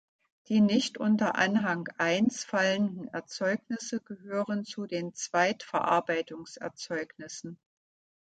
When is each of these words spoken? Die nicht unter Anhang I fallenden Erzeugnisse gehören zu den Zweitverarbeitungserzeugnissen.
Die 0.47 0.61
nicht 0.61 0.97
unter 0.97 1.35
Anhang 1.35 1.87
I 2.01 2.25
fallenden 2.31 3.07
Erzeugnisse 3.09 3.99
gehören 4.01 4.65
zu 4.65 4.87
den 4.87 5.13
Zweitverarbeitungserzeugnissen. 5.13 7.59